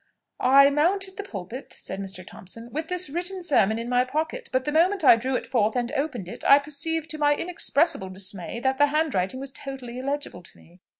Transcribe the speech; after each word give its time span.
"I 0.39 0.71
mounted 0.71 1.17
the 1.17 1.23
pulpit," 1.23 1.71
said 1.77 1.99
Mr. 1.99 2.25
Thompson, 2.25 2.71
"with 2.71 2.87
this 2.87 3.07
written 3.07 3.43
sermon 3.43 3.77
in 3.77 3.87
my 3.87 4.03
pocket; 4.03 4.49
but 4.51 4.65
the 4.65 4.71
moment 4.71 5.03
I 5.03 5.15
drew 5.15 5.35
it 5.35 5.45
forth 5.45 5.75
and 5.75 5.91
opened 5.91 6.27
it, 6.27 6.43
I 6.43 6.57
perceived, 6.57 7.07
to 7.11 7.19
my 7.19 7.35
inexpressible 7.35 8.09
dismay, 8.09 8.59
that 8.61 8.79
the 8.79 8.87
handwriting 8.87 9.39
was 9.39 9.51
totally 9.51 9.99
illegible 9.99 10.41
to 10.41 10.57
me. 10.57 10.79